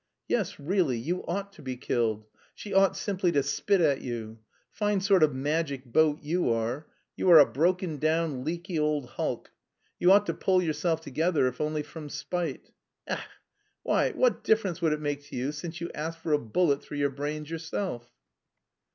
"Yes, 0.27 0.59
really, 0.59 0.97
you 0.97 1.23
ought 1.27 1.53
to 1.53 1.61
be 1.61 1.77
killed! 1.77 2.25
She 2.55 2.73
ought 2.73 2.97
simply 2.97 3.31
to 3.33 3.43
spit 3.43 3.81
at 3.81 4.01
you! 4.01 4.39
Fine 4.71 5.01
sort 5.01 5.21
of 5.21 5.35
'magic 5.35 5.85
boat,' 5.85 6.23
you 6.23 6.49
are; 6.51 6.87
you 7.15 7.29
are 7.29 7.37
a 7.37 7.45
broken 7.45 7.97
down, 7.99 8.43
leaky 8.43 8.79
old 8.79 9.09
hulk!... 9.09 9.51
You 9.99 10.11
ought 10.11 10.25
to 10.25 10.33
pull 10.33 10.59
yourself 10.63 11.01
together 11.01 11.45
if 11.47 11.61
only 11.61 11.83
from 11.83 12.09
spite! 12.09 12.71
Ech! 13.05 13.19
Why, 13.83 14.09
what 14.13 14.43
difference 14.43 14.81
would 14.81 14.93
it 14.93 15.01
make 15.01 15.21
to 15.25 15.35
you 15.35 15.51
since 15.51 15.79
you 15.79 15.91
ask 15.93 16.17
for 16.17 16.33
a 16.33 16.39
bullet 16.39 16.81
through 16.81 16.97
your 16.97 17.11
brains 17.11 17.51
yourself?" 17.51 18.09